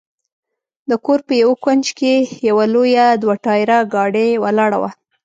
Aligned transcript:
د 0.89 0.91
کور 1.05 1.19
په 1.27 1.33
یوه 1.43 1.55
کونج 1.63 1.85
کې 1.99 2.13
یوه 2.49 2.65
لویه 2.73 3.05
دوه 3.21 3.35
ټایره 3.45 3.77
ګاډۍ 3.93 4.29
ولاړه 4.43 4.77
وه. 4.81 4.91